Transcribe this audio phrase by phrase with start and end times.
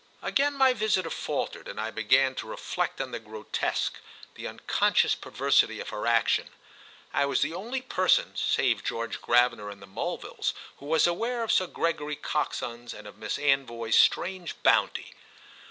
[0.23, 3.99] Again my visitor faltered, and I began to reflect on the grotesque,
[4.33, 6.49] the unconscious perversity of her action.
[7.13, 11.51] I was the only person save George Gravener and the Mulvilles who was aware of
[11.51, 15.13] Sir Gregory Coxon's and of Miss Anvoy's strange bounty.